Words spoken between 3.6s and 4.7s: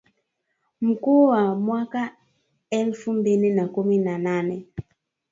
kumi na nane